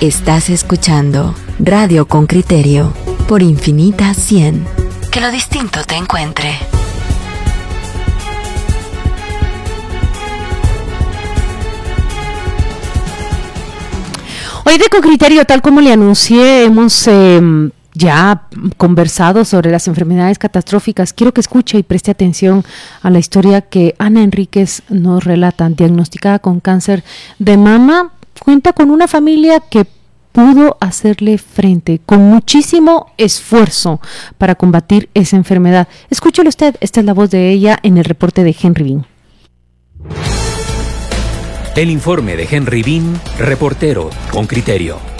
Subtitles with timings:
[0.00, 2.94] Estás escuchando Radio con Criterio
[3.28, 4.64] por Infinita 100.
[5.12, 6.54] Que lo distinto te encuentre.
[14.64, 18.48] Hoy de Con Criterio, tal como le anuncié, hemos em, ya
[18.78, 21.12] conversado sobre las enfermedades catastróficas.
[21.12, 22.64] Quiero que escuche y preste atención
[23.02, 25.68] a la historia que Ana Enríquez nos relata.
[25.68, 27.04] Diagnosticada con cáncer
[27.38, 29.86] de mama, cuenta con una familia que
[30.32, 34.00] pudo hacerle frente con muchísimo esfuerzo
[34.38, 35.88] para combatir esa enfermedad.
[36.08, 39.06] Escúchelo usted, esta es la voz de ella en el reporte de Henry Bean.
[41.76, 45.19] El informe de Henry Bean, reportero con criterio.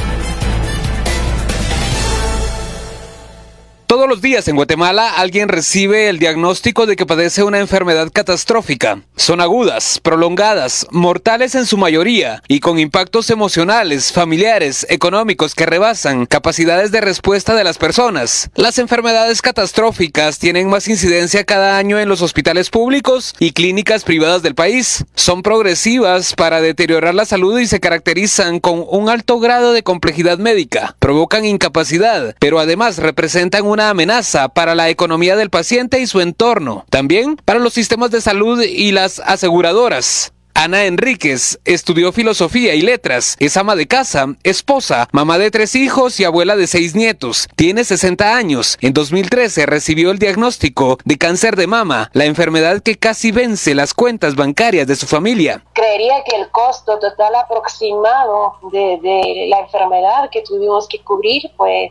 [3.90, 9.02] Todos los días en Guatemala alguien recibe el diagnóstico de que padece una enfermedad catastrófica.
[9.16, 16.26] Son agudas, prolongadas, mortales en su mayoría y con impactos emocionales, familiares, económicos que rebasan
[16.26, 18.48] capacidades de respuesta de las personas.
[18.54, 24.42] Las enfermedades catastróficas tienen más incidencia cada año en los hospitales públicos y clínicas privadas
[24.42, 25.04] del país.
[25.16, 30.38] Son progresivas para deteriorar la salud y se caracterizan con un alto grado de complejidad
[30.38, 30.94] médica.
[31.00, 36.84] Provocan incapacidad, pero además representan una amenaza para la economía del paciente y su entorno,
[36.90, 40.32] también para los sistemas de salud y las aseguradoras.
[40.54, 46.20] Ana Enríquez estudió filosofía y letras, es ama de casa, esposa, mamá de tres hijos
[46.20, 47.48] y abuela de seis nietos.
[47.56, 48.76] Tiene 60 años.
[48.82, 53.94] En 2013 recibió el diagnóstico de cáncer de mama, la enfermedad que casi vence las
[53.94, 55.64] cuentas bancarias de su familia.
[55.72, 61.90] Creería que el costo total aproximado de, de la enfermedad que tuvimos que cubrir fue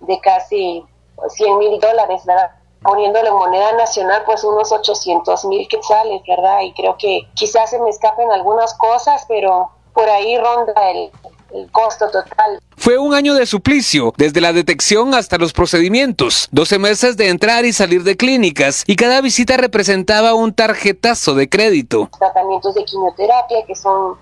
[0.00, 0.82] de casi
[1.28, 2.50] 100 mil dólares, ¿verdad?
[2.82, 6.60] Poniéndole en moneda nacional, pues unos 800 mil quetzales, ¿verdad?
[6.62, 11.10] Y creo que quizás se me escapen algunas cosas, pero por ahí ronda el,
[11.52, 12.60] el costo total.
[12.76, 17.64] Fue un año de suplicio, desde la detección hasta los procedimientos, 12 meses de entrar
[17.64, 22.08] y salir de clínicas y cada visita representaba un tarjetazo de crédito.
[22.18, 24.16] Tratamientos de quimioterapia que son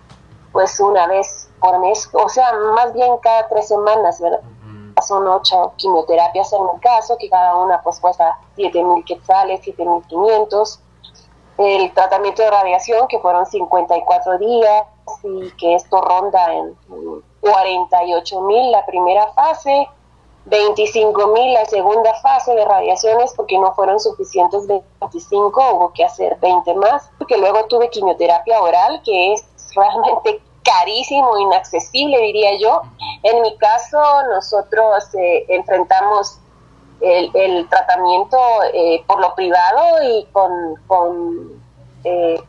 [0.53, 4.41] pues una vez por mes, o sea, más bien cada tres semanas, ¿verdad?
[5.03, 9.85] Son ocho quimioterapias en mi caso, que cada una pues cuesta 7 mil quetzales, 7
[9.85, 10.81] mil 500.
[11.59, 14.85] El tratamiento de radiación, que fueron 54 días,
[15.23, 16.77] y que esto ronda en
[17.41, 19.89] 48 mil la primera fase,
[20.47, 24.67] 25 mil la segunda fase de radiaciones, porque no fueron suficientes
[25.01, 31.39] 25, hubo que hacer 20 más, porque luego tuve quimioterapia oral, que es realmente carísimo,
[31.39, 32.83] inaccesible, diría yo.
[33.23, 33.99] En mi caso,
[34.35, 36.39] nosotros eh, enfrentamos
[37.01, 38.39] el, tratamiento
[38.73, 40.51] eh, por lo privado y con,
[40.87, 41.63] con
[42.05, 42.43] eh,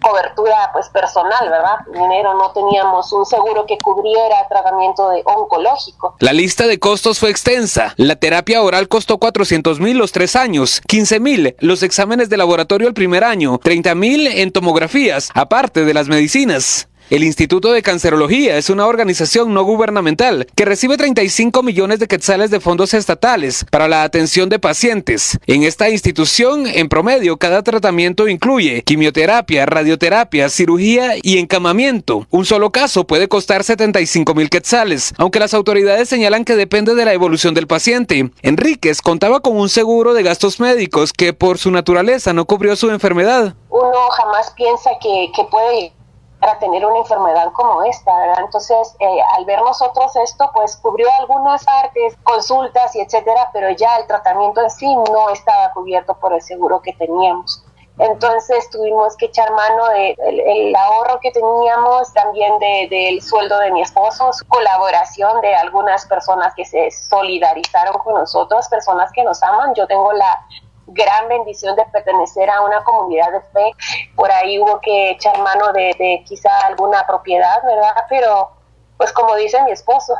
[0.00, 1.78] cobertura pues personal, ¿verdad?
[1.92, 6.16] Dinero, no teníamos un seguro que cubriera tratamiento de oncológico.
[6.20, 7.94] La lista de costos fue extensa.
[7.96, 12.88] La terapia oral costó 400 mil los tres años, 15 mil los exámenes de laboratorio
[12.88, 16.89] el primer año, 30 mil en tomografías, aparte de las medicinas.
[17.10, 22.52] El Instituto de Cancerología es una organización no gubernamental que recibe 35 millones de quetzales
[22.52, 25.36] de fondos estatales para la atención de pacientes.
[25.48, 32.28] En esta institución, en promedio, cada tratamiento incluye quimioterapia, radioterapia, cirugía y encamamiento.
[32.30, 37.04] Un solo caso puede costar 75 mil quetzales, aunque las autoridades señalan que depende de
[37.04, 38.30] la evolución del paciente.
[38.42, 42.88] Enríquez contaba con un seguro de gastos médicos que por su naturaleza no cubrió su
[42.88, 43.56] enfermedad.
[43.68, 45.92] Uno jamás piensa que, que puede
[46.40, 48.40] para tener una enfermedad como esta, ¿verdad?
[48.40, 53.98] Entonces, eh, al ver nosotros esto, pues cubrió algunas partes, consultas y etcétera, pero ya
[53.98, 57.62] el tratamiento en sí no estaba cubierto por el seguro que teníamos.
[58.00, 63.58] Entonces tuvimos que echar mano del de, el ahorro que teníamos, también del de, sueldo
[63.58, 69.42] de mi esposo, colaboración de algunas personas que se solidarizaron con nosotros, personas que nos
[69.42, 69.74] aman.
[69.74, 70.46] Yo tengo la
[70.90, 73.72] gran bendición de pertenecer a una comunidad de fe.
[74.14, 77.94] Por ahí hubo que echar mano de, de quizá alguna propiedad, ¿verdad?
[78.08, 78.50] Pero,
[78.96, 80.14] pues como dice mi esposo,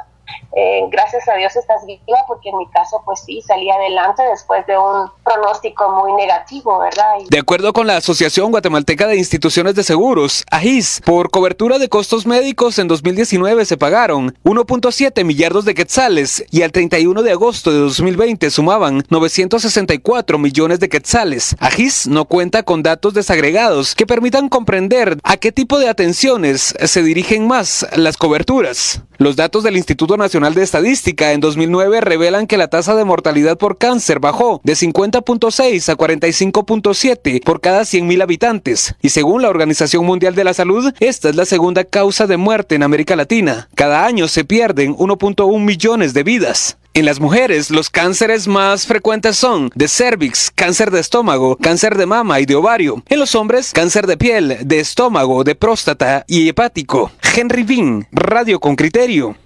[0.57, 4.67] eh, gracias a Dios estás viva, porque en mi caso, pues sí, salí adelante después
[4.67, 7.15] de un pronóstico muy negativo, ¿verdad?
[7.29, 12.27] De acuerdo con la Asociación Guatemalteca de Instituciones de Seguros, AGIS, por cobertura de costos
[12.27, 17.79] médicos en 2019 se pagaron 1.7 millardos de quetzales y al 31 de agosto de
[17.79, 21.57] 2020 sumaban 964 millones de quetzales.
[21.61, 27.03] AGIS no cuenta con datos desagregados que permitan comprender a qué tipo de atenciones se
[27.03, 29.03] dirigen más las coberturas.
[29.19, 33.59] Los datos del Instituto Nacional de Estadística en 2009 revelan que la tasa de mortalidad
[33.59, 38.95] por cáncer bajó de 50.6 a 45.7 por cada 100.000 habitantes.
[39.03, 42.77] Y según la Organización Mundial de la Salud, esta es la segunda causa de muerte
[42.77, 43.69] en América Latina.
[43.75, 46.77] Cada año se pierden 1.1 millones de vidas.
[46.93, 52.07] En las mujeres, los cánceres más frecuentes son de cervix, cáncer de estómago, cáncer de
[52.07, 53.03] mama y de ovario.
[53.09, 57.13] En los hombres, cáncer de piel, de estómago, de próstata y hepático.
[57.37, 59.37] Henry Bean, Radio con Criterio.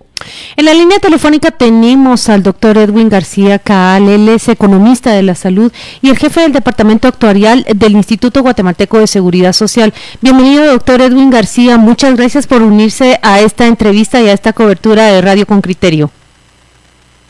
[0.56, 5.34] En la línea telefónica tenemos al doctor Edwin García Caal, él es economista de la
[5.34, 5.72] salud
[6.02, 9.92] y el jefe del Departamento Actuarial del Instituto Guatemalteco de Seguridad Social.
[10.20, 15.06] Bienvenido, doctor Edwin García, muchas gracias por unirse a esta entrevista y a esta cobertura
[15.06, 16.10] de Radio con Criterio.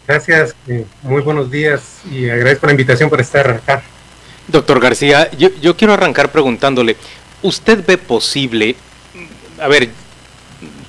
[0.06, 3.82] Gracias, eh, muy buenos días y agradezco la invitación por estar acá.
[4.48, 6.96] Doctor García, yo, yo quiero arrancar preguntándole,
[7.40, 8.76] ¿usted ve posible,
[9.58, 9.88] a ver,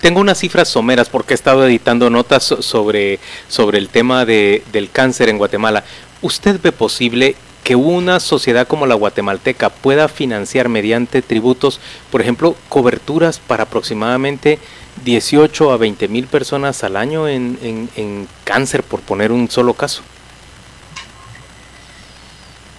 [0.05, 3.17] tengo unas cifras someras porque he estado editando notas sobre,
[3.47, 5.83] sobre el tema de, del cáncer en Guatemala.
[6.21, 11.79] ¿Usted ve posible que una sociedad como la guatemalteca pueda financiar mediante tributos,
[12.11, 14.59] por ejemplo, coberturas para aproximadamente
[15.03, 17.57] 18 a 20 mil personas al año en,
[17.95, 20.03] en, cáncer, por poner un solo caso.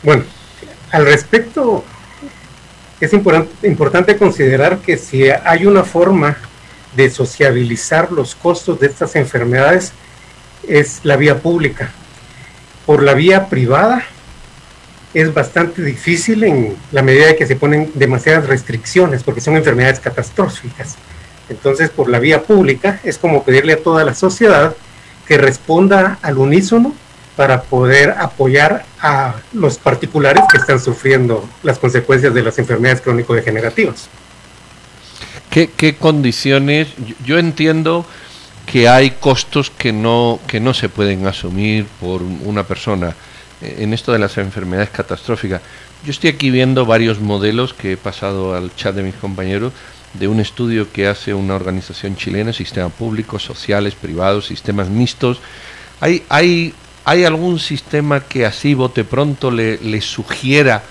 [0.05, 0.23] Bueno,
[0.93, 1.83] al respecto,
[3.01, 6.37] es importante considerar que si hay una forma
[6.97, 9.93] de sociabilizar los costos de estas enfermedades,
[10.67, 11.91] es la vía pública.
[12.85, 14.05] Por la vía privada
[15.15, 20.01] es bastante difícil en la medida de que se ponen demasiadas restricciones, porque son enfermedades
[20.01, 20.97] catastróficas.
[21.49, 24.75] Entonces, por la vía pública es como pedirle a toda la sociedad
[25.27, 26.95] que responda al unísono
[27.37, 34.09] para poder apoyar a los particulares que están sufriendo las consecuencias de las enfermedades crónico-degenerativas.
[35.57, 36.89] ¿Qué, ¿Qué, condiciones?
[37.25, 38.05] Yo entiendo
[38.67, 43.17] que hay costos que no, que no se pueden asumir por una persona
[43.63, 45.63] eh, en esto de las enfermedades catastróficas.
[46.05, 49.73] Yo estoy aquí viendo varios modelos que he pasado al chat de mis compañeros
[50.13, 55.41] de un estudio que hace una organización chilena, sistema público, sociales, privados, sistemas mixtos.
[56.03, 56.75] ¿Hay, hay,
[57.07, 60.83] hay algún sistema que así bote pronto le sugiera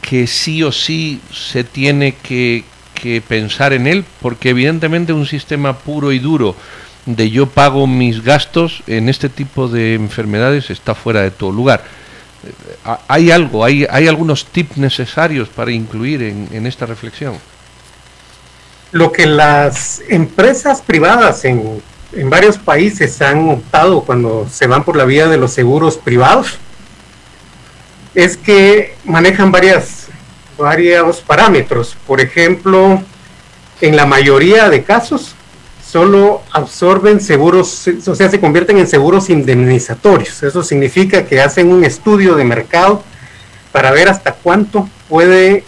[0.00, 2.64] que sí o sí se tiene que,
[3.00, 4.04] que pensar en él?
[4.20, 6.54] Porque evidentemente un sistema puro y duro
[7.06, 11.82] de yo pago mis gastos en este tipo de enfermedades está fuera de todo lugar.
[13.08, 17.34] ¿Hay algo, hay, hay algunos tips necesarios para incluir en, en esta reflexión?
[18.92, 24.96] lo que las empresas privadas en, en, varios países han optado cuando se van por
[24.96, 26.58] la vía de los seguros privados
[28.14, 29.97] es que manejan varias,
[30.58, 31.96] varios parámetros.
[32.06, 33.02] Por ejemplo,
[33.80, 35.34] en la mayoría de casos
[35.84, 40.42] solo absorben seguros, o sea, se convierten en seguros indemnizatorios.
[40.42, 43.02] Eso significa que hacen un estudio de mercado
[43.72, 45.64] para ver hasta cuánto puede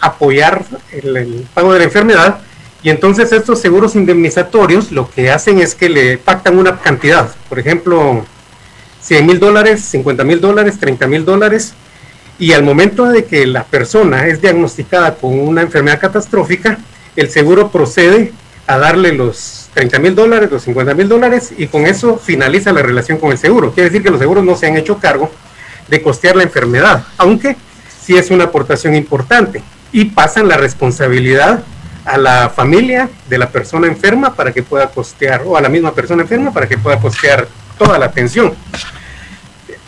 [0.00, 2.38] apoyar el, pago de la enfermedad
[2.82, 7.58] y entonces estos seguros indemnizatorios lo que hacen es que le pactan una cantidad, por
[7.58, 8.26] ejemplo,
[9.00, 11.74] 100 mil dólares, 50 mil dólares, 30 mil dólares,
[12.38, 16.78] y al momento de que la persona es diagnosticada con una enfermedad catastrófica,
[17.16, 18.32] el seguro procede
[18.66, 22.82] a darle los 30 mil dólares, los 50 mil dólares, y con eso finaliza la
[22.82, 23.72] relación con el seguro.
[23.72, 25.30] Quiere decir que los seguros no se han hecho cargo
[25.88, 27.56] de costear la enfermedad, aunque
[28.02, 31.62] sí es una aportación importante, y pasan la responsabilidad
[32.04, 35.94] a la familia de la persona enferma para que pueda costear, o a la misma
[35.94, 37.46] persona enferma para que pueda costear
[37.78, 38.54] toda la atención.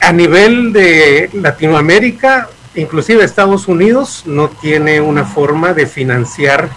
[0.06, 6.68] A nivel de Latinoamérica, inclusive Estados Unidos, no tiene una forma de financiar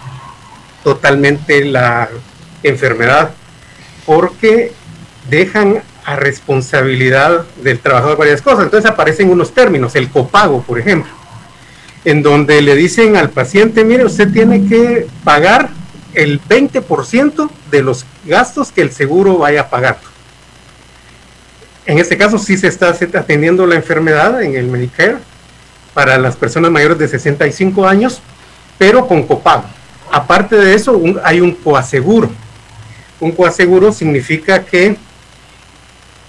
[0.82, 2.08] totalmente la
[2.64, 3.30] enfermedad,
[4.04, 4.72] porque
[5.28, 8.64] dejan a responsabilidad del trabajador varias cosas.
[8.64, 11.20] Entonces aparecen unos términos, el copago, por ejemplo
[12.04, 15.68] en donde le dicen al paciente, mire, usted tiene que pagar
[16.14, 20.09] el 20% de los gastos que el seguro vaya pagar.
[21.90, 25.16] En este caso sí se está atendiendo la enfermedad en el Medicare
[25.92, 28.20] para las personas mayores de 65 años,
[28.78, 29.64] pero con copago.
[30.12, 32.30] Aparte de eso, hay un coaseguro.
[33.18, 34.98] Un coaseguro significa que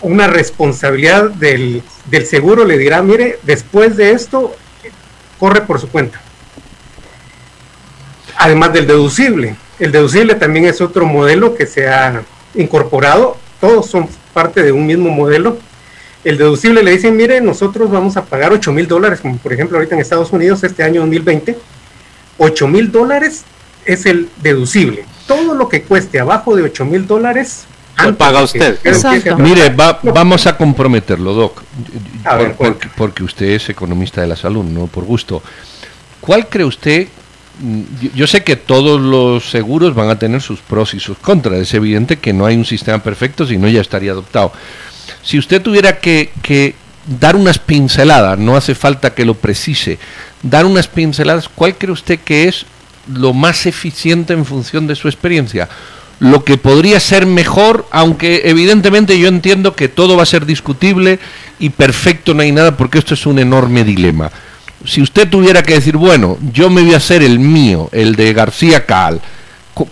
[0.01, 4.55] una responsabilidad del, del seguro le dirá, mire, después de esto
[5.37, 6.19] corre por su cuenta.
[8.35, 9.55] Además del deducible.
[9.77, 12.23] El deducible también es otro modelo que se ha
[12.55, 13.37] incorporado.
[13.59, 15.57] Todos son parte de un mismo modelo.
[16.23, 19.77] El deducible le dicen, mire, nosotros vamos a pagar 8 mil dólares, como por ejemplo
[19.77, 21.57] ahorita en Estados Unidos este año 2020.
[22.37, 23.43] 8 mil dólares
[23.85, 25.05] es el deducible.
[25.27, 27.65] Todo lo que cueste abajo de 8 mil dólares
[28.03, 28.79] Lo paga usted.
[29.37, 31.61] Mire, vamos a comprometerlo, Doc,
[32.57, 35.41] porque, porque usted es economista de la salud, no por gusto.
[36.19, 37.07] ¿Cuál cree usted
[38.13, 41.59] yo sé que todos los seguros van a tener sus pros y sus contras.
[41.59, 44.51] Es evidente que no hay un sistema perfecto, si no ya estaría adoptado.
[45.21, 46.75] Si usted tuviera que, que,
[47.19, 49.99] dar unas pinceladas, no hace falta que lo precise,
[50.41, 52.65] dar unas pinceladas, ¿cuál cree usted que es
[53.11, 55.69] lo más eficiente en función de su experiencia?
[56.19, 61.19] Lo que podría ser mejor, aunque evidentemente yo entiendo que todo va a ser discutible
[61.59, 64.31] y perfecto no hay nada, porque esto es un enorme dilema
[64.85, 68.33] si usted tuviera que decir, bueno, yo me voy a hacer el mío, el de
[68.33, 69.21] García Cal,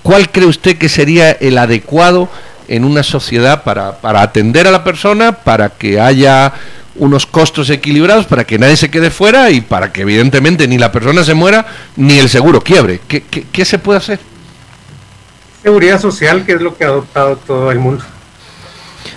[0.04, 2.30] ¿cuál cree usted que sería el adecuado
[2.68, 6.54] en una sociedad para, para atender a la persona, para que haya
[6.96, 10.92] unos costos equilibrados, para que nadie se quede fuera y para que evidentemente ni la
[10.92, 11.66] persona se muera
[11.96, 13.00] ni el seguro quiebre?
[13.08, 14.20] ¿Qué, qué, qué se puede hacer?
[15.64, 18.04] Seguridad social, que es lo que ha adoptado todo el mundo.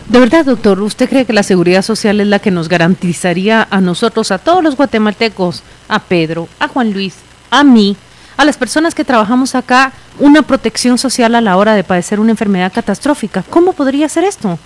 [0.09, 3.81] De verdad, doctor, ¿usted cree que la seguridad social es la que nos garantizaría a
[3.81, 7.15] nosotros, a todos los guatemaltecos, a Pedro, a Juan Luis,
[7.51, 7.97] a mí,
[8.37, 12.31] a las personas que trabajamos acá, una protección social a la hora de padecer una
[12.31, 13.43] enfermedad catastrófica?
[13.49, 14.59] ¿Cómo podría ser esto?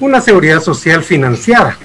[0.00, 1.76] Una seguridad social financiada.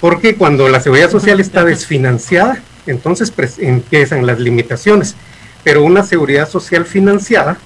[0.00, 5.14] Porque cuando la seguridad social está desfinanciada, entonces empiezan las limitaciones.
[5.62, 7.58] Pero una seguridad social financiada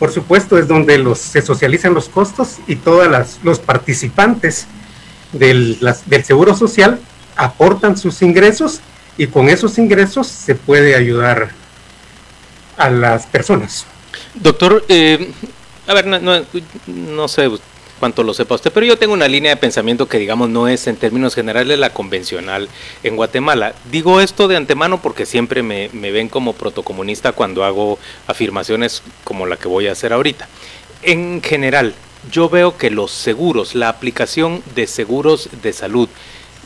[0.00, 3.06] por supuesto, es donde los, se socializan los costos y todos
[3.42, 4.66] los participantes
[5.32, 6.98] del, del Seguro Social
[7.36, 8.80] aportan sus ingresos
[9.18, 11.50] y con esos ingresos se puede ayudar
[12.78, 13.84] a las personas.
[14.34, 15.32] Doctor, eh,
[15.86, 16.46] a ver, no, no,
[16.86, 17.50] no sé
[18.00, 20.86] cuanto lo sepa usted, pero yo tengo una línea de pensamiento que digamos no es
[20.86, 22.68] en términos generales la convencional
[23.04, 23.74] en Guatemala.
[23.92, 29.46] Digo esto de antemano porque siempre me, me ven como protocomunista cuando hago afirmaciones como
[29.46, 30.48] la que voy a hacer ahorita.
[31.02, 31.94] En general,
[32.32, 36.08] yo veo que los seguros, la aplicación de seguros de salud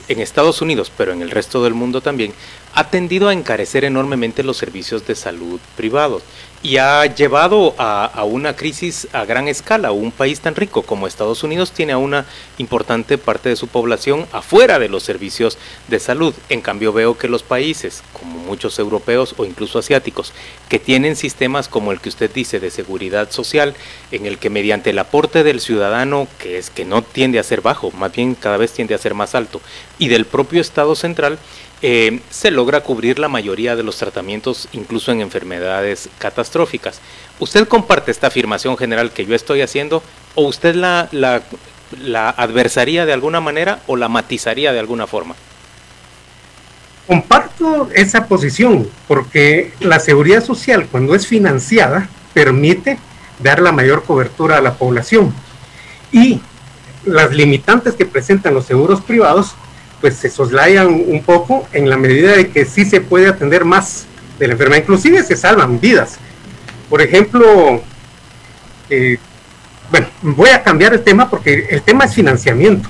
[0.09, 2.35] en Estados Unidos, pero en el resto del mundo también,
[2.75, 6.23] ha tendido a encarecer enormemente los servicios de salud privados
[6.65, 9.93] y ha llevado a, una crisis a gran escala.
[9.93, 12.25] Un país tan rico como Estados Unidos tiene a una
[12.57, 16.35] importante parte de su población afuera de los servicios de salud.
[16.49, 20.33] En cambio veo que los países, como muchos europeos o incluso asiáticos,
[20.71, 23.75] que tienen sistemas como el que usted dice de seguridad social,
[24.11, 27.61] en el que mediante el aporte del ciudadano, que es que no tiende a ser
[27.61, 29.61] bajo, más bien cada vez tiende a ser más alto,
[29.99, 31.39] y del propio Estado central,
[31.83, 37.01] eh, se logra cubrir la mayoría de los tratamientos, incluso en enfermedades catastróficas.
[37.39, 40.03] ¿Usted comparte esta afirmación general que yo estoy haciendo
[40.35, 41.43] o usted la, la,
[42.03, 45.35] la adversaría de alguna manera o la matizaría de alguna forma?
[47.07, 52.99] Comparto esa posición porque la seguridad social cuando es financiada permite
[53.41, 55.35] dar la mayor cobertura a la población
[56.13, 56.41] y
[57.05, 59.55] las limitantes que presentan los seguros privados
[60.05, 64.05] pues se soslayan un poco en la medida de que sí se puede atender más
[64.39, 66.19] de la enfermedad, inclusive se salvan vidas.
[66.91, 67.81] Por ejemplo,
[68.91, 69.17] eh,
[69.91, 72.87] bueno, voy a cambiar el tema porque el tema es financiamiento.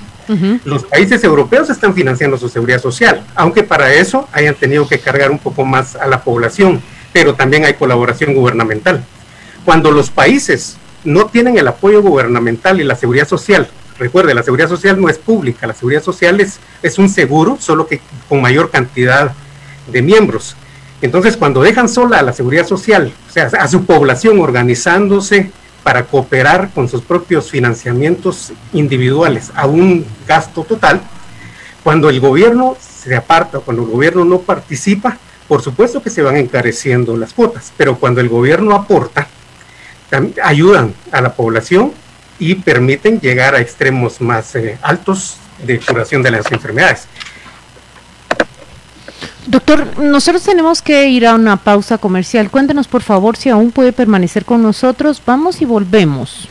[0.65, 5.31] Los países europeos están financiando su seguridad social, aunque para eso hayan tenido que cargar
[5.31, 6.81] un poco más a la población,
[7.13, 9.05] pero también hay colaboración gubernamental.
[9.63, 14.67] Cuando los países no tienen el apoyo gubernamental y la seguridad social Recuerde, la seguridad
[14.67, 19.33] social no es pública, la seguridad social es, un seguro, solo que con mayor cantidad
[19.87, 20.55] de miembros.
[21.01, 25.51] Entonces, cuando dejan sola a la seguridad social, o sea, a su población organizándose
[25.83, 31.01] para cooperar con sus propios financiamientos individuales a un gasto total,
[31.83, 36.37] cuando el gobierno se aparta, cuando el gobierno no participa, por supuesto que se van
[36.37, 39.27] encareciendo las cuotas, pero cuando el gobierno aporta,
[40.43, 41.93] ayudan a la población
[42.39, 47.07] y permiten llegar a extremos más eh, altos de curación de las enfermedades.
[49.47, 52.49] Doctor, nosotros tenemos que ir a una pausa comercial.
[52.49, 55.21] Cuéntenos, por favor, si aún puede permanecer con nosotros.
[55.25, 56.49] Vamos y volvemos.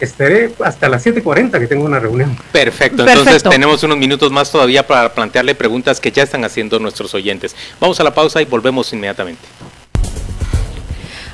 [0.00, 2.36] Estaré hasta las 7.40 que tengo una reunión.
[2.52, 7.14] Perfecto, entonces tenemos unos minutos más todavía para plantearle preguntas que ya están haciendo nuestros
[7.14, 7.56] oyentes.
[7.80, 9.42] Vamos a la pausa y volvemos inmediatamente.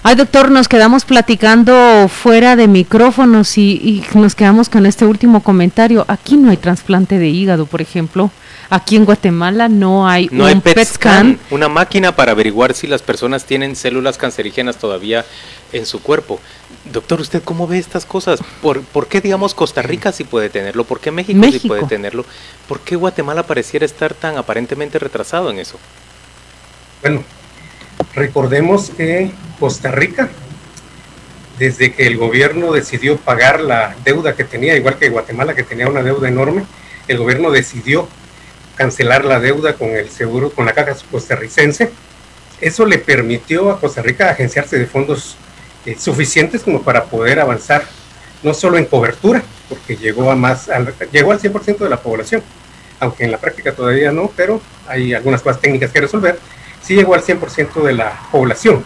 [0.05, 6.05] Ay, doctor, nos quedamos platicando fuera de micrófonos y, nos quedamos con este último comentario.
[6.09, 8.33] Aquí no hay trasplante de hígado, por ejemplo.
[8.69, 13.45] Aquí en Guatemala no hay un PET, scan, una máquina para averiguar si las personas
[13.45, 15.25] tienen células cancerígenas todavía
[15.73, 16.41] en su cuerpo.
[16.93, 18.41] Doctor, ¿usted cómo ve estas cosas?
[18.61, 20.83] ¿Por, ¿por qué, digamos, Costa Rica sí puede tenerlo?
[20.83, 22.25] ¿Por qué México, México sí puede tenerlo?
[22.67, 25.79] ¿Por qué Guatemala pareciera estar tan aparentemente retrasado en eso?
[27.03, 27.23] Bueno,
[28.15, 30.29] Recordemos que Costa Rica
[31.59, 35.89] desde que el gobierno decidió pagar la deuda que tenía, igual que Guatemala que tenía
[35.89, 36.65] una deuda enorme,
[37.09, 38.09] el gobierno decidió
[38.75, 41.91] cancelar la deuda con el seguro, con la caja costarricense.
[42.61, 45.37] Eso le permitió a Costa Rica agenciarse de fondos
[45.85, 47.85] eh, suficientes como para poder avanzar,
[48.43, 50.69] no solo en cobertura, porque llegó a más,
[51.13, 52.43] llegó al 100% de la población,
[52.99, 56.39] aunque en la práctica todavía no, pero hay algunas cosas técnicas que resolver,
[56.83, 58.85] sí llegó al 100% de la población,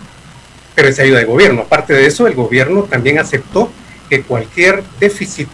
[0.75, 1.63] pero es ayuda de gobierno.
[1.63, 3.71] Aparte de eso, el gobierno también aceptó
[4.09, 5.49] que cualquier déficit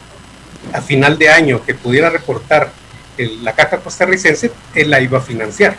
[0.72, 2.70] a final de año que pudiera reportar
[3.16, 5.76] la caja costarricense, él la iba a financiar.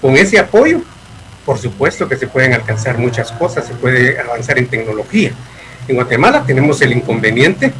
[0.00, 0.80] Con ese apoyo,
[1.44, 5.32] por supuesto que se pueden alcanzar muchas cosas, se puede avanzar en tecnología.
[5.88, 7.72] En Guatemala tenemos el inconveniente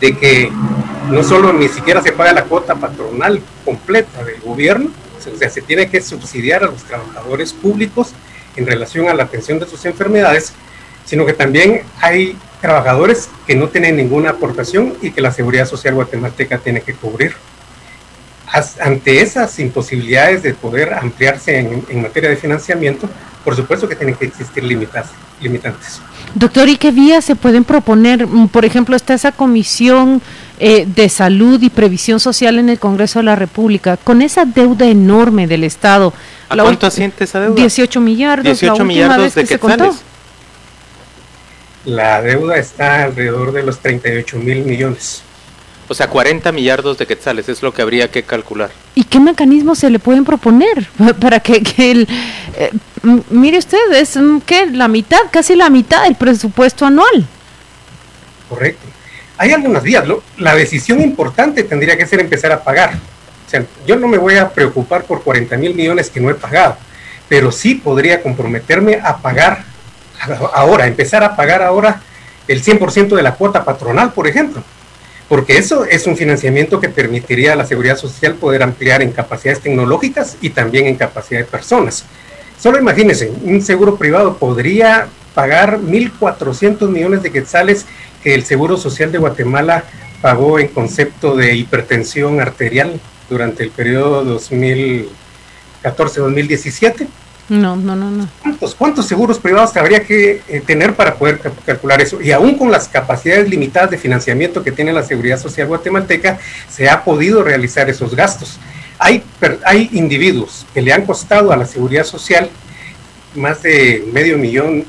[0.00, 0.50] de que
[1.10, 4.90] no solo ni siquiera se paga la cuota patronal completa del gobierno,
[5.26, 8.12] o sea, se tiene que subsidiar a los trabajadores públicos
[8.56, 10.52] en relación a la atención de sus enfermedades,
[11.04, 15.94] sino que también hay trabajadores que no tienen ninguna aportación y que la seguridad social
[15.94, 17.34] guatemalteca tiene que cubrir.
[18.80, 23.08] Ante esas imposibilidades de poder ampliarse en, materia de financiamiento,
[23.44, 26.00] por supuesto que tienen que existir limitantes.
[26.34, 28.26] Doctor, ¿y qué vías se pueden proponer?
[28.26, 30.20] Mm, por ejemplo, está esa comisión
[30.58, 34.86] eh, de salud y previsión social en el Congreso de la República, con esa deuda
[34.86, 36.12] enorme del Estado.
[36.48, 37.54] ¿A cuánto asiente esa deuda?
[37.56, 38.44] 18 millardos.
[38.44, 39.96] 18 millardos de quetzales.
[41.84, 45.22] La deuda está alrededor de los 38 mil millones.
[45.88, 48.70] O sea, 40 millardos de quetzales es lo que habría que calcular.
[48.94, 50.86] ¿Y qué mecanismos se le pueden proponer
[51.20, 52.08] para que, el...
[52.56, 52.70] Eh,
[53.30, 57.26] mire usted, es mm, que la mitad, casi la mitad del presupuesto anual.
[58.48, 58.86] Correcto.
[59.42, 60.04] Hay algunas vías.
[60.38, 62.92] La decisión importante tendría que ser empezar a pagar.
[63.44, 66.34] O sea, yo no me voy a preocupar por 40 mil millones que no he
[66.34, 66.76] pagado,
[67.28, 69.64] pero sí podría comprometerme a pagar
[70.54, 72.00] ahora, empezar a pagar ahora
[72.46, 74.62] el 100% de la cuota patronal, por ejemplo
[75.28, 79.62] porque eso es un financiamiento que permitiría a la seguridad social poder ampliar en capacidades
[79.62, 82.04] tecnológicas y también en capacidad de personas.
[82.60, 87.86] Solo imagínense, un seguro privado podría pagar 1.400 millones de quetzales
[88.22, 89.84] que el Seguro Social de Guatemala
[90.20, 97.08] pagó en concepto de hipertensión arterial durante el periodo 2014-2017
[97.48, 98.28] no, no, no, no.
[98.40, 102.20] ¿Cuántos, cuántos seguros privados habría que eh, tener para poder calcular eso?
[102.22, 106.38] Y aún con las capacidades limitadas de financiamiento que tiene la Seguridad Social guatemalteca,
[106.70, 108.58] se ha podido realizar esos gastos.
[108.98, 109.24] Hay,
[109.64, 112.48] hay individuos que le han costado a la Seguridad Social
[113.34, 114.84] más de medio millón,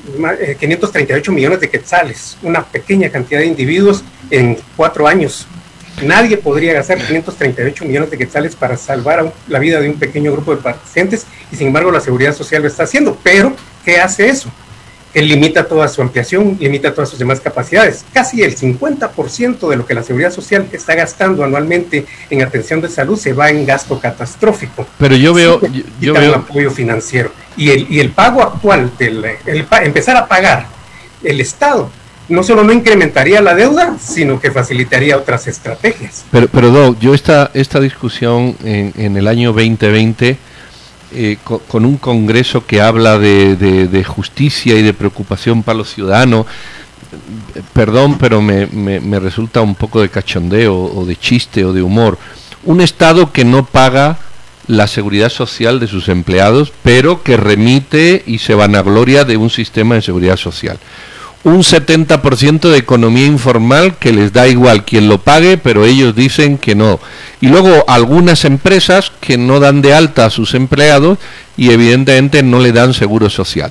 [0.58, 5.46] 538 eh, millones de quetzales, una pequeña cantidad de individuos en cuatro años
[6.02, 10.54] Nadie podría gastar 538 millones de quetzales para salvar la vida de un pequeño grupo
[10.56, 13.16] de pacientes y sin embargo la seguridad social lo está haciendo.
[13.22, 13.54] Pero,
[13.84, 14.50] ¿qué hace eso?
[15.14, 18.04] Que limita toda su ampliación, limita todas sus demás capacidades.
[18.12, 22.88] Casi el 50% de lo que la seguridad social está gastando anualmente en atención de
[22.88, 24.86] salud se va en gasto catastrófico.
[24.98, 25.60] Pero yo veo,
[26.00, 30.66] yo, veo apoyo financiero y el, y el pago actual del el, empezar a pagar
[31.22, 31.90] el Estado
[32.28, 36.24] no solo no incrementaría la deuda, sino que facilitaría otras estrategias.
[36.30, 40.38] Pero, pero yo esta, esta discusión en, el año 2020,
[41.14, 46.46] eh, con, un Congreso que habla de, justicia y de preocupación para los ciudadanos,
[47.72, 52.18] perdón, pero me, me, resulta un poco de cachondeo o de chiste o de humor.
[52.64, 54.18] Un Estado que no paga
[54.66, 59.94] la seguridad social de sus empleados, pero que remite y se vanagloria de un sistema
[59.94, 60.78] de seguridad social
[61.44, 66.56] un 70% de economía informal que les da igual quien lo pague, pero ellos dicen
[66.56, 66.98] que no.
[67.40, 71.18] Y luego algunas empresas que no dan de alta a sus empleados
[71.56, 73.70] y evidentemente no le dan seguro social.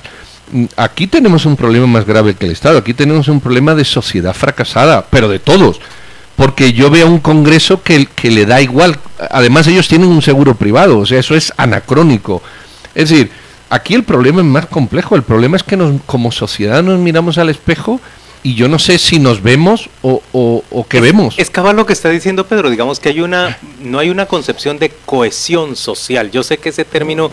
[0.76, 4.34] Aquí tenemos un problema más grave que el Estado, aquí tenemos un problema de sociedad
[4.34, 5.80] fracasada, pero de todos.
[6.36, 8.98] Porque yo veo un Congreso que, que le da igual.
[9.30, 12.42] Además ellos tienen un seguro privado, o sea, eso es anacrónico.
[12.94, 13.30] Es decir,
[13.74, 15.16] aquí el problema es más complejo.
[15.16, 18.00] El problema es que nos, como sociedad nos miramos al espejo
[18.42, 21.34] y yo no sé si nos vemos o, o, qué vemos.
[21.38, 24.78] Es cabal lo que está diciendo Pedro, digamos que hay una, no hay una concepción
[24.78, 26.30] de cohesión social.
[26.30, 27.32] Yo sé que ese término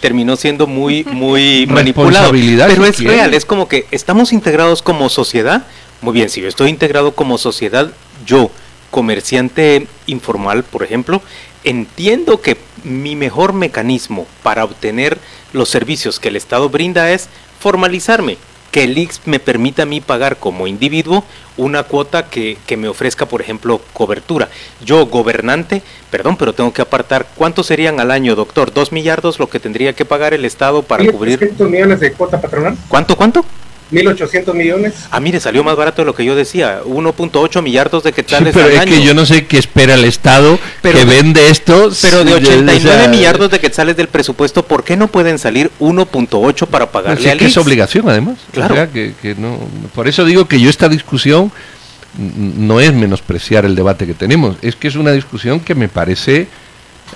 [0.00, 5.66] terminó siendo muy, muy manipulado, pero es real, es como que estamos integrados como sociedad.
[6.00, 7.92] Muy bien, si yo estoy integrado como sociedad,
[8.24, 8.50] yo,
[8.90, 11.22] comerciante informal, por ejemplo,
[11.64, 15.18] entiendo que mi mejor mecanismo para obtener
[15.52, 17.28] los servicios que el Estado brinda es
[17.60, 18.38] formalizarme,
[18.70, 21.24] que el IX me permita a mí pagar como individuo
[21.56, 24.48] una cuota que, me ofrezca, por ejemplo, cobertura.
[24.84, 28.72] Yo, gobernante, perdón, pero tengo que apartar, ¿cuántos serían al año, doctor?
[28.72, 31.52] ¿Dos millardos lo que tendría que pagar el Estado para cubrir?
[31.58, 32.76] millones de cuota patronal?
[32.88, 33.44] ¿Cuánto, cuánto?
[33.92, 34.94] 1.800 millones.
[35.10, 38.58] Ah, mire, salió más barato de lo que yo decía, 1.8 millardos de quetzales Sí,
[38.58, 38.92] pero al es año.
[38.92, 41.90] que yo no sé qué espera el Estado Pero que de- vende esto.
[42.00, 45.38] Pero de sí, 89 o sea, millardos de quetzales del presupuesto, ¿por qué no pueden
[45.38, 48.38] salir 1.8 para pues pagarle es al que es obligación, además.
[48.48, 48.74] O Claro.
[48.74, 49.58] sea, que, que no,
[49.94, 51.52] por eso digo que yo esta discusión
[52.18, 56.46] no es menospreciar el debate que tenemos, es que es una discusión que me parece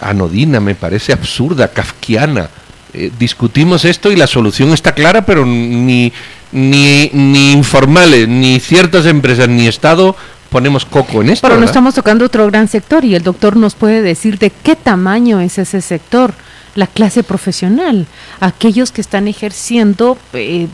[0.00, 2.50] anodina, me parece absurda, kafkiana.
[2.94, 6.12] Eh, discutimos esto y la solución está clara, pero ni,
[6.56, 10.16] ni, ni informales, ni ciertas empresas, ni Estado
[10.48, 11.42] ponemos coco en esto.
[11.42, 11.70] Pero no ¿verdad?
[11.70, 15.58] estamos tocando otro gran sector y el doctor nos puede decir de qué tamaño es
[15.58, 16.32] ese sector,
[16.74, 18.06] la clase profesional,
[18.40, 20.68] aquellos que están ejerciendo eh,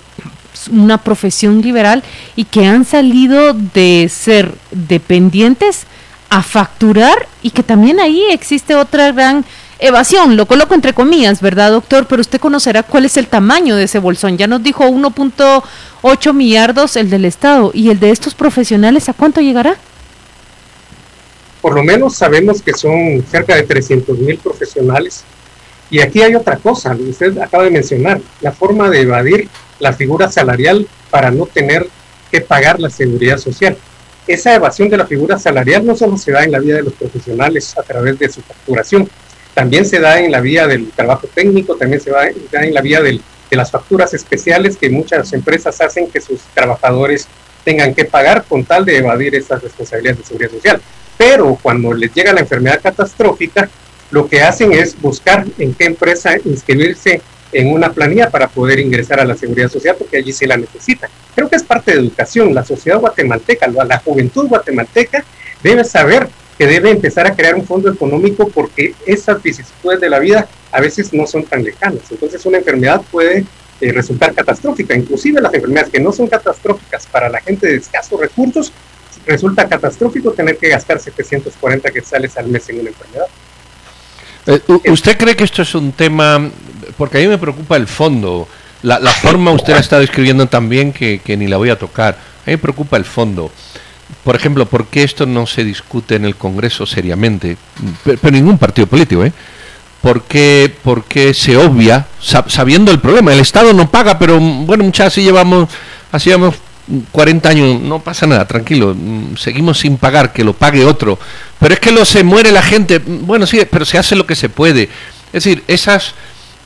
[0.70, 2.04] una profesión liberal
[2.36, 5.86] y que han salido de ser dependientes
[6.30, 9.44] a facturar y que también ahí existe otra gran
[9.82, 12.06] evasión, lo coloco entre comillas, ¿verdad, doctor?
[12.06, 14.38] Pero usted conocerá cuál es el tamaño de ese bolsón.
[14.38, 19.40] Ya nos dijo 1.8 millardos el del Estado y el de estos profesionales, ¿a cuánto
[19.40, 19.76] llegará?
[21.60, 25.24] Por lo menos sabemos que son cerca de 300 mil profesionales.
[25.90, 30.30] Y aquí hay otra cosa, usted acaba de mencionar, la forma de evadir la figura
[30.30, 31.86] salarial para no tener
[32.30, 33.76] que pagar la seguridad social.
[34.26, 36.94] Esa evasión de la figura salarial no solo se da en la vida de los
[36.94, 39.08] profesionales a través de su facturación,
[39.54, 43.00] también se da en la vía del trabajo técnico, también se da, en la vía
[43.00, 47.28] de las facturas especiales que muchas empresas hacen que sus trabajadores
[47.64, 50.80] tengan que pagar con tal de evadir esas responsabilidades de seguridad social.
[51.18, 53.68] Pero cuando les llega la enfermedad catastrófica,
[54.10, 57.20] lo que hacen es buscar en qué empresa inscribirse
[57.52, 61.10] en una planilla para poder ingresar a la seguridad social porque allí se la necesitan.
[61.34, 62.54] Creo que es parte de educación.
[62.54, 65.24] La sociedad guatemalteca, la juventud guatemalteca
[65.62, 66.28] debe saber
[66.62, 70.80] que debe empezar a crear un fondo económico porque esas vicisitudes de la vida a
[70.80, 72.02] veces no son tan lejanas.
[72.08, 73.44] Entonces una enfermedad puede
[73.80, 74.94] eh, resultar catastrófica.
[74.94, 78.72] Inclusive las enfermedades que no son catastróficas para la gente de escasos recursos,
[79.26, 83.26] resulta catastrófico tener que gastar 740 quetzales al mes en una enfermedad.
[84.46, 86.48] Eh, ¿Usted cree que esto es un tema,
[86.96, 88.46] porque a mí me preocupa el fondo,
[88.82, 92.14] la, la forma usted la está describiendo también que, que ni la voy a tocar,
[92.14, 93.50] a mí me preocupa el fondo.
[94.24, 97.56] Por ejemplo, ¿por qué esto no se discute en el Congreso seriamente?
[98.04, 99.32] Pero, ningún partido político, ¿eh?
[100.00, 103.32] ¿Por qué, por qué se obvia, sab- sabiendo el problema?
[103.32, 105.68] El Estado no paga, pero mm, bueno, muchachos, así llevamos,
[106.10, 106.56] así llevamos
[106.88, 111.18] mm, 40 años, no pasa nada, tranquilo, mm, seguimos sin pagar, que lo pague otro.
[111.60, 114.26] Pero es que lo se muere la gente, mm, bueno, sí, pero se hace lo
[114.26, 114.84] que se puede.
[115.32, 116.14] Es decir, esas,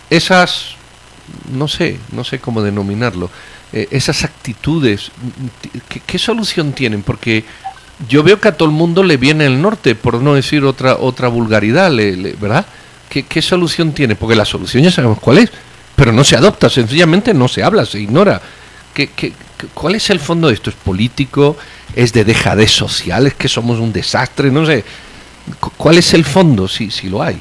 [0.08, 0.76] esas,
[1.52, 3.30] no sé, no sé cómo denominarlo,
[3.72, 5.10] eh, esas actitudes,
[5.60, 5.70] ti-
[6.06, 7.02] ¿qué, solución tienen?
[7.02, 7.44] Porque
[8.08, 10.96] yo veo que a todo el mundo le viene el norte, por no decir otra,
[10.96, 12.66] otra vulgaridad, le- ¿verdad?
[13.08, 14.14] ¿Qué, ¿Qué solución tiene?
[14.16, 15.50] Porque la solución ya sabemos cuál es,
[15.94, 18.40] pero no se adopta, sencillamente no se habla, se ignora.
[18.92, 19.32] ¿Qué, qué,
[19.74, 20.70] cuál es el fondo de esto?
[20.70, 21.56] ¿Es político?
[21.94, 23.26] ¿Es de dejadez social?
[23.26, 24.50] ¿Es que somos un desastre?
[24.50, 24.84] No sé.
[25.60, 27.38] Cu- ¿Cuál es el fondo, si, si lo hay?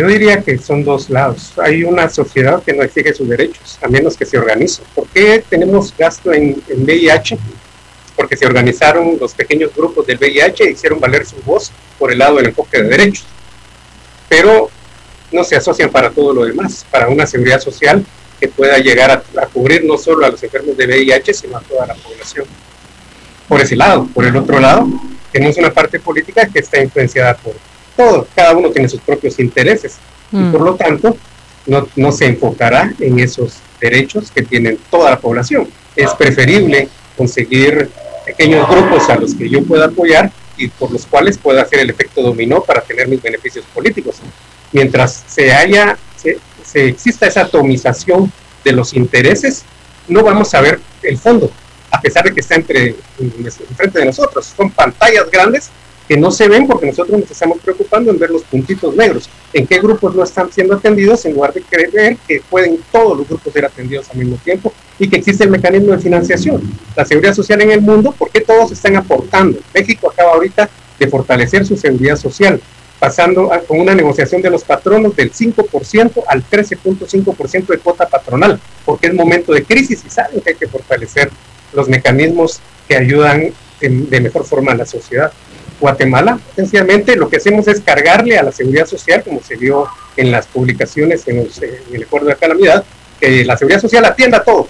[0.00, 1.52] Yo diría que son dos lados.
[1.58, 4.80] Hay una sociedad que no exige sus derechos, a menos que se organice.
[4.94, 7.36] ¿Por qué tenemos gasto en, VIH?
[8.16, 12.16] Porque se organizaron los pequeños grupos del VIH e hicieron valer su voz por el
[12.16, 13.26] lado del enfoque de derechos.
[14.26, 14.70] Pero
[15.32, 18.02] no se asocian para todo lo demás, para una seguridad social
[18.40, 21.86] que pueda llegar a cubrir no solo a los enfermos de VIH, sino a toda
[21.86, 22.46] la población.
[23.46, 24.08] Por ese lado.
[24.14, 24.88] Por el otro lado,
[25.30, 27.52] tenemos una parte política que está influenciada por
[28.34, 29.96] Cada uno tiene sus propios intereses
[30.32, 30.52] y Mm.
[30.52, 31.16] por lo tanto
[31.66, 35.68] no, no se enfocará en esos derechos que tienen toda la población.
[35.96, 37.90] Es preferible conseguir
[38.24, 41.90] pequeños grupos a los que yo pueda apoyar y por los cuales pueda hacer el
[41.90, 44.16] efecto dominó para tener mis beneficios políticos.
[44.72, 48.32] Mientras se haya, se, se exista esa atomización
[48.64, 49.64] de los intereses,
[50.06, 51.50] no vamos a ver el fondo,
[51.90, 54.52] a pesar de que está entre, enfrente de nosotros.
[54.56, 55.70] Son pantallas grandes
[56.10, 59.64] que no se ven porque nosotros nos estamos preocupando en ver los puntitos negros, en
[59.64, 63.52] qué grupos no están siendo atendidos, en lugar de creer que pueden todos los grupos
[63.52, 66.62] ser atendidos al mismo tiempo y que existe el mecanismo de financiación.
[66.96, 69.60] La seguridad social en el mundo, ¿por qué todos están aportando?
[69.72, 70.68] México acaba ahorita
[70.98, 72.60] de fortalecer su seguridad social,
[72.98, 79.06] pasando con una negociación de los patronos del 5% al 13.5% de cuota patronal, porque
[79.06, 81.30] es momento de crisis y saben que hay que fortalecer
[81.72, 85.32] los mecanismos que ayudan en- de mejor forma a la sociedad.
[85.80, 90.30] Guatemala, sencillamente lo que hacemos es cargarle a la seguridad social, como se vio en
[90.30, 92.84] las publicaciones en, los- en el acuerdo de calamidad,
[93.18, 94.66] que la seguridad social atienda a todos,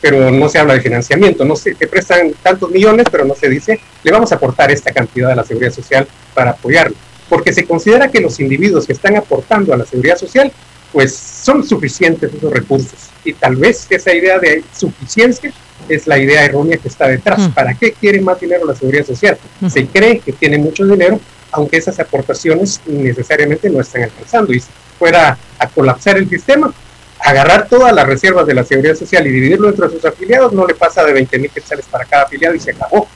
[0.00, 3.48] pero no se habla de financiamiento, no se te prestan tantos millones, pero no se
[3.48, 6.96] dice, le vamos a aportar esta cantidad a la seguridad social para apoyarlo,
[7.28, 10.52] porque se considera que los individuos que están aportando a la seguridad social
[10.92, 12.92] pues son suficientes esos recursos.
[13.24, 15.52] Y tal vez esa idea de suficiencia
[15.88, 17.38] es la idea errónea que está detrás.
[17.40, 17.52] Mm.
[17.52, 19.38] ¿Para qué quiere más dinero la seguridad social?
[19.68, 21.20] Se cree que tiene mucho dinero,
[21.52, 24.52] aunque esas aportaciones necesariamente no están alcanzando.
[24.52, 24.68] Y si
[24.98, 26.72] fuera a colapsar el sistema,
[27.20, 30.74] agarrar todas las reservas de la seguridad social y dividirlo entre sus afiliados, no le
[30.74, 33.08] pasa de 20 mil quetzales para cada afiliado y se acabó.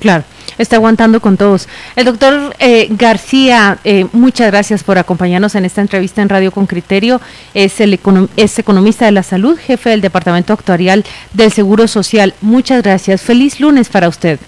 [0.00, 0.24] Claro,
[0.58, 1.68] está aguantando con todos.
[1.96, 6.66] El doctor eh, García, eh, muchas gracias por acompañarnos en esta entrevista en Radio con
[6.66, 7.20] Criterio.
[7.54, 12.34] Es, el econom- es economista de la salud, jefe del Departamento Actuarial del Seguro Social.
[12.42, 13.22] Muchas gracias.
[13.22, 14.38] Feliz lunes para usted.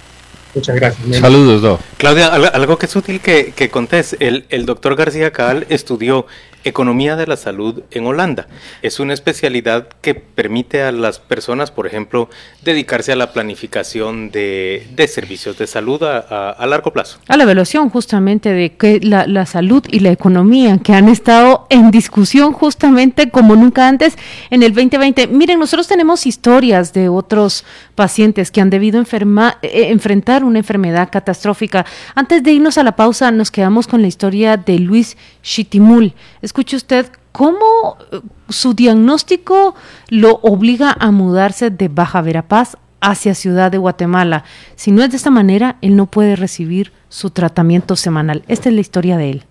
[0.54, 1.18] Muchas gracias.
[1.18, 1.80] Saludos, Do.
[1.96, 4.16] Claudia, al- algo que es útil que, que contés.
[4.20, 6.26] El, el doctor García Caal estudió
[6.68, 8.46] Economía de la Salud en Holanda.
[8.83, 12.28] Es una especialidad que permite a las personas, por ejemplo,
[12.62, 17.18] dedicarse a la planificación de, servicios de salud a, largo plazo.
[17.28, 21.90] A la evaluación justamente de que la, salud y la economía que han estado en
[21.90, 24.16] discusión justamente como nunca antes
[24.50, 25.28] en el 2020.
[25.28, 31.09] Miren, nosotros tenemos historias de otros pacientes que han debido enferma- eh, enfrentar una enfermedad
[31.11, 31.87] catastrófica.
[32.14, 36.12] Antes de irnos a la pausa, nos quedamos con la historia de Luis Chitimul.
[36.58, 38.18] Escuche usted cómo eh,
[38.48, 39.76] su diagnóstico
[40.08, 44.42] lo obliga a mudarse de Baja Verapaz hacia Ciudad de Guatemala.
[44.74, 48.42] Si no es de esta manera, él no puede recibir su tratamiento semanal.
[48.48, 49.44] Esta es la historia de él.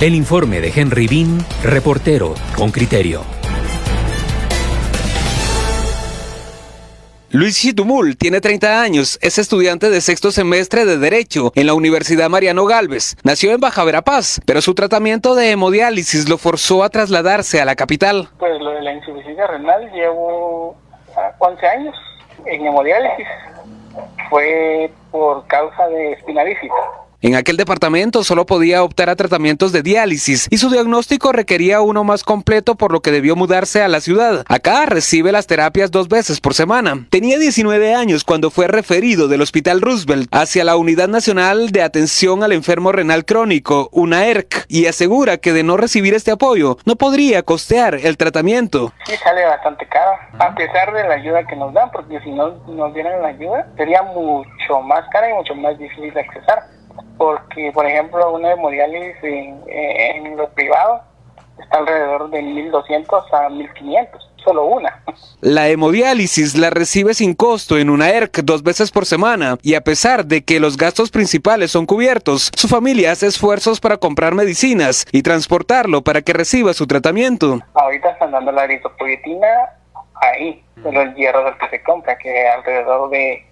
[0.00, 3.39] El informe de Henry Bean, reportero con criterio.
[7.32, 12.28] Luis Chitumul tiene 30 años, es estudiante de sexto semestre de Derecho en la Universidad
[12.28, 13.14] Mariano Galvez.
[13.22, 17.76] Nació en Baja Verapaz, pero su tratamiento de hemodiálisis lo forzó a trasladarse a la
[17.76, 18.30] capital.
[18.36, 20.74] Pues lo de la insuficiencia renal llevo
[21.16, 21.94] ah, 11 años
[22.46, 23.26] en hemodiálisis.
[24.28, 26.74] Fue por causa de espina bífida.
[27.22, 32.02] En aquel departamento solo podía optar a tratamientos de diálisis y su diagnóstico requería uno
[32.02, 34.42] más completo por lo que debió mudarse a la ciudad.
[34.48, 37.06] Acá recibe las terapias dos veces por semana.
[37.10, 42.42] Tenía 19 años cuando fue referido del Hospital Roosevelt hacia la Unidad Nacional de Atención
[42.42, 47.42] al Enfermo Renal Crónico, UNAERC, y asegura que de no recibir este apoyo no podría
[47.42, 48.94] costear el tratamiento.
[49.04, 52.64] Sí sale bastante caro, a pesar de la ayuda que nos dan, porque si no
[52.66, 56.79] nos dieran la ayuda sería mucho más cara y mucho más difícil de accesar.
[57.20, 61.02] Porque, por ejemplo, una hemodiálisis en, en lo privado
[61.60, 64.08] está alrededor de 1.200 a 1.500,
[64.42, 65.04] solo una.
[65.42, 69.82] La hemodiálisis la recibe sin costo en una ERC dos veces por semana y a
[69.82, 75.04] pesar de que los gastos principales son cubiertos, su familia hace esfuerzos para comprar medicinas
[75.12, 77.58] y transportarlo para que reciba su tratamiento.
[77.74, 79.46] Ahorita están dando la eritropoyetina
[80.14, 83.44] ahí, pero el hierro del que se compra, que alrededor de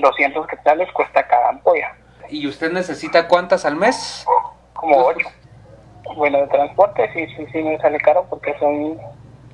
[0.00, 1.96] 200 quetzales cuesta cada ampolla,
[2.30, 4.26] ¿Y usted necesita cuántas al mes?
[4.74, 5.26] como 8.
[6.16, 8.98] Bueno, de transporte sí, sí, sí me sale caro porque son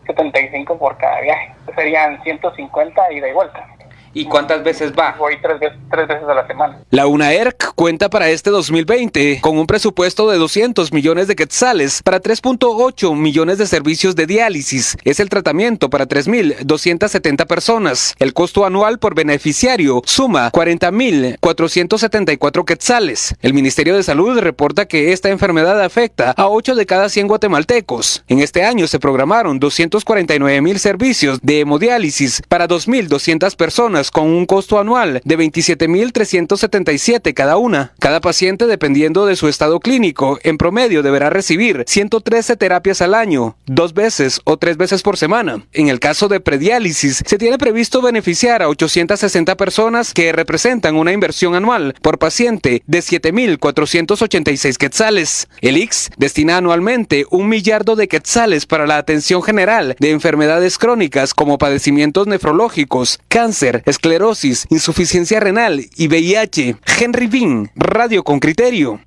[0.06, 1.54] 75 por cada viaje.
[1.74, 3.66] Serían 150 ida y vuelta.
[4.14, 5.16] ¿Y cuántas veces va?
[5.18, 6.80] Voy tres veces, tres veces a la semana.
[6.90, 12.20] La UNAERC cuenta para este 2020 con un presupuesto de 200 millones de quetzales para
[12.20, 14.98] 3.8 millones de servicios de diálisis.
[15.04, 18.14] Es el tratamiento para 3.270 personas.
[18.18, 23.34] El costo anual por beneficiario suma 40.474 quetzales.
[23.40, 28.22] El Ministerio de Salud reporta que esta enfermedad afecta a 8 de cada 100 guatemaltecos.
[28.28, 34.46] En este año se programaron 249 mil servicios de hemodiálisis para 2.200 personas con un
[34.46, 37.92] costo anual de 27.377 cada una.
[37.98, 43.56] Cada paciente, dependiendo de su estado clínico, en promedio deberá recibir 113 terapias al año,
[43.66, 45.64] dos veces o tres veces por semana.
[45.72, 51.12] En el caso de prediálisis, se tiene previsto beneficiar a 860 personas que representan una
[51.12, 55.48] inversión anual por paciente de 7.486 quetzales.
[55.60, 61.34] El IX destina anualmente un millardo de quetzales para la atención general de enfermedades crónicas
[61.34, 66.76] como padecimientos nefrológicos, cáncer, esclerosis, insuficiencia renal y VIH.
[67.00, 69.00] Henry Bean, Radio con Criterio.